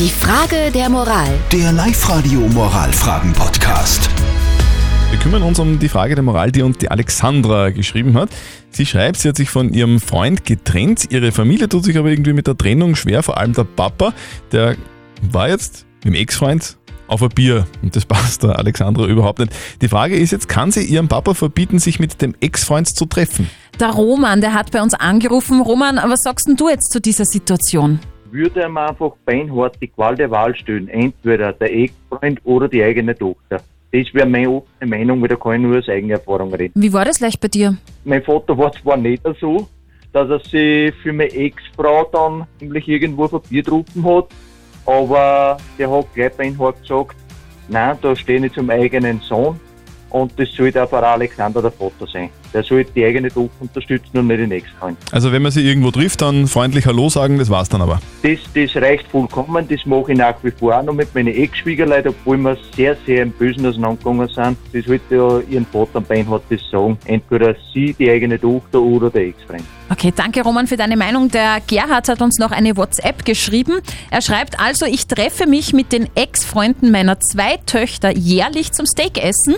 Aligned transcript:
Die 0.00 0.08
Frage 0.08 0.70
der 0.72 0.88
Moral. 0.88 1.28
Der 1.52 1.72
Live-Radio 1.72 2.40
Moralfragen-Podcast. 2.40 4.08
Wir 5.10 5.18
kümmern 5.18 5.42
uns 5.42 5.58
um 5.58 5.78
die 5.78 5.90
Frage 5.90 6.14
der 6.14 6.24
Moral, 6.24 6.50
die 6.50 6.62
uns 6.62 6.78
die 6.78 6.90
Alexandra 6.90 7.68
geschrieben 7.68 8.14
hat. 8.14 8.30
Sie 8.70 8.86
schreibt, 8.86 9.18
sie 9.18 9.28
hat 9.28 9.36
sich 9.36 9.50
von 9.50 9.74
ihrem 9.74 10.00
Freund 10.00 10.46
getrennt. 10.46 11.08
Ihre 11.10 11.32
Familie 11.32 11.68
tut 11.68 11.84
sich 11.84 11.98
aber 11.98 12.08
irgendwie 12.08 12.32
mit 12.32 12.46
der 12.46 12.56
Trennung 12.56 12.96
schwer, 12.96 13.22
vor 13.22 13.36
allem 13.36 13.52
der 13.52 13.64
Papa. 13.64 14.14
Der 14.52 14.74
war 15.20 15.50
jetzt 15.50 15.84
mit 15.96 16.14
dem 16.14 16.18
Ex-Freund 16.18 16.78
auf 17.06 17.22
ein 17.22 17.28
Bier 17.28 17.66
und 17.82 17.94
das 17.94 18.04
passt 18.06 18.42
der 18.42 18.58
Alexandra 18.58 19.04
überhaupt 19.04 19.40
nicht. 19.40 19.52
Die 19.82 19.88
Frage 19.88 20.16
ist 20.16 20.30
jetzt, 20.30 20.48
kann 20.48 20.72
sie 20.72 20.82
ihrem 20.82 21.08
Papa 21.08 21.34
verbieten, 21.34 21.78
sich 21.78 22.00
mit 22.00 22.22
dem 22.22 22.34
Ex-Freund 22.40 22.88
zu 22.88 23.04
treffen? 23.04 23.50
Der 23.78 23.90
Roman, 23.90 24.40
der 24.40 24.54
hat 24.54 24.70
bei 24.70 24.80
uns 24.80 24.94
angerufen. 24.94 25.60
Roman, 25.60 26.00
was 26.08 26.22
sagst 26.22 26.48
denn 26.48 26.56
du 26.56 26.70
jetzt 26.70 26.90
zu 26.90 27.02
dieser 27.02 27.26
Situation? 27.26 28.00
Würde 28.32 28.64
ihm 28.64 28.76
einfach 28.76 29.12
beinhart 29.24 29.76
die 29.80 29.88
Qual 29.88 30.14
der 30.14 30.30
Wahl 30.30 30.54
stellen. 30.54 30.88
Entweder 30.88 31.52
der 31.52 31.72
Ex-Freund 31.72 32.40
oder 32.44 32.68
die 32.68 32.82
eigene 32.82 33.14
Tochter. 33.14 33.60
Das 33.92 34.14
wäre 34.14 34.26
meine 34.26 34.50
offene 34.50 34.88
Meinung, 34.88 35.20
weil 35.20 35.28
da 35.28 35.36
kann 35.36 35.54
ich 35.54 35.60
nur 35.60 35.78
aus 35.78 35.88
eigener 35.88 36.14
Erfahrung 36.14 36.54
reden. 36.54 36.72
Wie 36.80 36.92
war 36.92 37.04
das 37.04 37.20
leicht 37.20 37.40
bei 37.40 37.48
dir? 37.48 37.76
Mein 38.04 38.22
Vater 38.22 38.56
war 38.56 38.72
zwar 38.72 38.96
nicht 38.96 39.22
so, 39.40 39.68
dass 40.12 40.30
er 40.30 40.38
sich 40.40 40.94
für 41.02 41.12
meine 41.12 41.32
Ex-Frau 41.32 42.08
dann 42.12 42.46
nämlich 42.60 42.86
irgendwo 42.88 43.26
Bier 43.26 43.62
getrunken 43.62 44.04
hat, 44.04 44.28
aber 44.86 45.56
der 45.78 45.90
hat 45.90 46.14
gleich 46.14 46.32
beinhart 46.32 46.80
gesagt, 46.82 47.16
nein, 47.68 47.96
da 48.00 48.14
stehe 48.14 48.44
ich 48.44 48.52
zum 48.52 48.70
eigenen 48.70 49.20
Sohn 49.20 49.58
und 50.10 50.32
das 50.36 50.48
sollte 50.52 50.82
auch 50.82 50.88
für 50.88 51.04
Alexander 51.04 51.62
der 51.62 51.70
Vater 51.70 52.06
sein. 52.12 52.30
Der 52.52 52.62
sollte 52.62 52.90
die 52.92 53.04
eigene 53.04 53.28
Tochter 53.28 53.50
unterstützen 53.60 54.18
und 54.18 54.26
nicht 54.26 54.40
den 54.40 54.50
Ex-Freund. 54.50 54.98
Also 55.12 55.30
wenn 55.30 55.42
man 55.42 55.52
sie 55.52 55.66
irgendwo 55.66 55.90
trifft, 55.90 56.20
dann 56.22 56.48
freundlich 56.48 56.84
Hallo 56.86 57.08
sagen, 57.08 57.38
das 57.38 57.48
war's 57.48 57.68
dann 57.68 57.80
aber. 57.80 58.00
Das, 58.22 58.38
das 58.54 58.74
reicht 58.82 59.06
vollkommen, 59.06 59.66
das 59.68 59.86
mache 59.86 60.12
ich 60.12 60.18
nach 60.18 60.34
wie 60.42 60.50
vor 60.50 60.76
auch 60.76 60.82
noch 60.82 60.94
mit 60.94 61.14
meinen 61.14 61.34
Ex-Schwiegerleuten, 61.34 62.10
obwohl 62.10 62.38
wir 62.38 62.56
sehr, 62.76 62.96
sehr 63.06 63.22
im 63.22 63.30
Bösen 63.30 63.66
auseinandergegangen 63.66 64.28
sind. 64.28 64.58
Das 64.72 64.84
sollte 64.84 65.14
ja 65.14 65.40
ihren 65.48 65.66
Vater 65.66 66.00
Beinhard 66.00 66.42
das 66.50 66.60
sagen. 66.70 66.98
Entweder 67.04 67.54
sie, 67.72 67.94
die 67.94 68.10
eigene 68.10 68.40
Tochter 68.40 68.80
oder 68.80 69.10
der 69.10 69.28
Ex-Freund. 69.28 69.64
Okay, 69.90 70.12
danke 70.14 70.42
Roman 70.42 70.68
für 70.68 70.76
deine 70.76 70.96
Meinung. 70.96 71.30
Der 71.30 71.58
Gerhard 71.66 72.08
hat 72.08 72.22
uns 72.22 72.38
noch 72.38 72.52
eine 72.52 72.76
WhatsApp 72.76 73.24
geschrieben. 73.24 73.80
Er 74.10 74.22
schreibt 74.22 74.60
also, 74.60 74.86
ich 74.86 75.08
treffe 75.08 75.46
mich 75.46 75.72
mit 75.72 75.92
den 75.92 76.08
Ex-Freunden 76.14 76.92
meiner 76.92 77.18
zwei 77.18 77.56
Töchter 77.66 78.16
jährlich 78.16 78.72
zum 78.72 78.86
Steakessen 78.86 79.56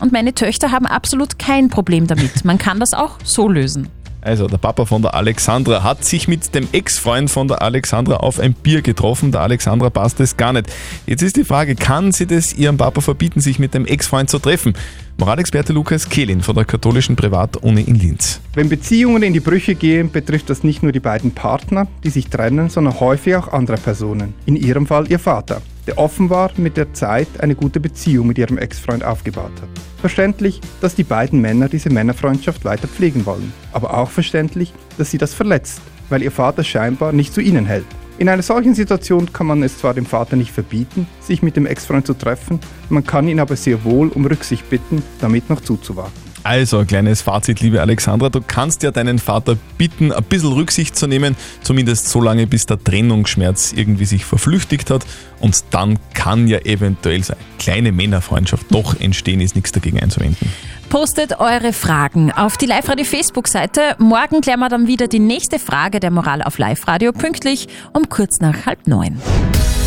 und 0.00 0.12
meine 0.12 0.34
Töchter 0.34 0.72
haben 0.72 0.86
absolut 0.86 1.38
kein 1.38 1.68
Problem 1.68 2.06
damit. 2.06 2.44
Man 2.44 2.58
kann 2.58 2.80
das 2.80 2.94
auch 2.94 3.18
so 3.22 3.48
lösen. 3.48 3.88
Also 4.22 4.46
der 4.48 4.58
Papa 4.58 4.84
von 4.84 5.00
der 5.00 5.14
Alexandra 5.14 5.82
hat 5.82 6.04
sich 6.04 6.28
mit 6.28 6.54
dem 6.54 6.68
Ex-Freund 6.72 7.30
von 7.30 7.48
der 7.48 7.62
Alexandra 7.62 8.16
auf 8.16 8.38
ein 8.38 8.52
Bier 8.52 8.82
getroffen. 8.82 9.32
Der 9.32 9.40
Alexandra 9.40 9.88
passt 9.88 10.20
es 10.20 10.36
gar 10.36 10.52
nicht. 10.52 10.66
Jetzt 11.06 11.22
ist 11.22 11.36
die 11.36 11.44
Frage, 11.44 11.74
kann 11.74 12.12
sie 12.12 12.26
das 12.26 12.52
ihrem 12.52 12.76
Papa 12.76 13.00
verbieten, 13.00 13.40
sich 13.40 13.58
mit 13.58 13.72
dem 13.72 13.86
Ex-Freund 13.86 14.28
zu 14.28 14.38
treffen? 14.38 14.74
Moralexperte 15.16 15.72
Lukas 15.72 16.08
Kehlin 16.08 16.42
von 16.42 16.54
der 16.54 16.64
katholischen 16.64 17.16
Privatuni 17.16 17.82
in 17.82 17.94
Linz. 17.94 18.40
Wenn 18.54 18.68
Beziehungen 18.68 19.22
in 19.22 19.32
die 19.32 19.40
Brüche 19.40 19.74
gehen, 19.74 20.10
betrifft 20.10 20.50
das 20.50 20.64
nicht 20.64 20.82
nur 20.82 20.92
die 20.92 21.00
beiden 21.00 21.32
Partner, 21.32 21.86
die 22.04 22.10
sich 22.10 22.28
trennen, 22.28 22.68
sondern 22.68 23.00
häufig 23.00 23.36
auch 23.36 23.48
andere 23.48 23.76
Personen. 23.76 24.34
In 24.44 24.56
ihrem 24.56 24.86
Fall 24.86 25.10
ihr 25.10 25.18
Vater, 25.18 25.62
der 25.90 25.98
offenbar 25.98 26.52
mit 26.56 26.76
der 26.76 26.92
Zeit 26.92 27.26
eine 27.40 27.56
gute 27.56 27.80
Beziehung 27.80 28.28
mit 28.28 28.38
ihrem 28.38 28.58
Ex-Freund 28.58 29.02
aufgebaut 29.02 29.50
hat. 29.60 29.68
Verständlich, 30.00 30.60
dass 30.80 30.94
die 30.94 31.02
beiden 31.02 31.40
Männer 31.40 31.68
diese 31.68 31.90
Männerfreundschaft 31.90 32.64
weiter 32.64 32.86
pflegen 32.86 33.26
wollen, 33.26 33.52
aber 33.72 33.98
auch 33.98 34.08
verständlich, 34.08 34.72
dass 34.98 35.10
sie 35.10 35.18
das 35.18 35.34
verletzt, 35.34 35.80
weil 36.08 36.22
ihr 36.22 36.30
Vater 36.30 36.62
scheinbar 36.62 37.12
nicht 37.12 37.34
zu 37.34 37.40
ihnen 37.40 37.66
hält. 37.66 37.86
In 38.18 38.28
einer 38.28 38.42
solchen 38.42 38.76
Situation 38.76 39.32
kann 39.32 39.48
man 39.48 39.64
es 39.64 39.78
zwar 39.78 39.94
dem 39.94 40.06
Vater 40.06 40.36
nicht 40.36 40.52
verbieten, 40.52 41.08
sich 41.20 41.42
mit 41.42 41.56
dem 41.56 41.66
Ex-Freund 41.66 42.06
zu 42.06 42.14
treffen, 42.14 42.60
man 42.88 43.02
kann 43.02 43.26
ihn 43.26 43.40
aber 43.40 43.56
sehr 43.56 43.82
wohl 43.82 44.10
um 44.10 44.24
Rücksicht 44.24 44.70
bitten, 44.70 45.02
damit 45.20 45.50
noch 45.50 45.60
zuzuwarten. 45.60 46.29
Also, 46.42 46.78
ein 46.78 46.86
kleines 46.86 47.22
Fazit, 47.22 47.60
liebe 47.60 47.80
Alexandra, 47.80 48.30
du 48.30 48.40
kannst 48.40 48.82
ja 48.82 48.90
deinen 48.90 49.18
Vater 49.18 49.56
bitten, 49.76 50.12
ein 50.12 50.24
bisschen 50.24 50.52
Rücksicht 50.52 50.96
zu 50.96 51.06
nehmen, 51.06 51.36
zumindest 51.62 52.08
so 52.08 52.20
lange, 52.20 52.46
bis 52.46 52.66
der 52.66 52.82
Trennungsschmerz 52.82 53.72
irgendwie 53.74 54.06
sich 54.06 54.24
verflüchtigt 54.24 54.90
hat 54.90 55.04
und 55.40 55.62
dann 55.70 55.98
kann 56.14 56.48
ja 56.48 56.58
eventuell 56.60 57.22
so 57.22 57.34
eine 57.34 57.42
kleine 57.58 57.92
Männerfreundschaft 57.92 58.66
doch 58.70 58.98
entstehen, 58.98 59.40
ist 59.40 59.54
nichts 59.54 59.72
dagegen 59.72 60.00
einzuwenden. 60.00 60.50
Postet 60.88 61.38
eure 61.38 61.72
Fragen 61.72 62.32
auf 62.32 62.56
die 62.56 62.66
Live-Radio 62.66 63.04
Facebook-Seite. 63.04 63.94
Morgen 63.98 64.40
klären 64.40 64.58
wir 64.58 64.68
dann 64.68 64.88
wieder 64.88 65.06
die 65.06 65.20
nächste 65.20 65.58
Frage 65.60 66.00
der 66.00 66.10
Moral 66.10 66.42
auf 66.42 66.58
Live-Radio 66.58 67.12
pünktlich 67.12 67.68
um 67.92 68.08
kurz 68.08 68.40
nach 68.40 68.66
halb 68.66 68.88
neun. 68.88 69.20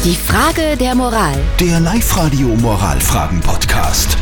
Die 0.05 0.15
Frage 0.15 0.77
der 0.77 0.95
Moral. 0.95 1.35
Der 1.59 1.79
Live-Radio 1.81 2.47
Moralfragen-Podcast. 2.47 4.17